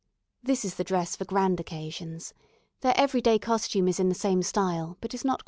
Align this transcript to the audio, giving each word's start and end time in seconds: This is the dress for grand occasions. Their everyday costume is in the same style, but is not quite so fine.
This 0.41 0.65
is 0.65 0.73
the 0.73 0.83
dress 0.83 1.15
for 1.15 1.25
grand 1.25 1.59
occasions. 1.59 2.33
Their 2.79 2.97
everyday 2.97 3.37
costume 3.37 3.87
is 3.87 3.99
in 3.99 4.09
the 4.09 4.15
same 4.15 4.41
style, 4.41 4.97
but 4.99 5.13
is 5.13 5.23
not 5.23 5.33
quite 5.33 5.33
so 5.33 5.37
fine. 5.37 5.39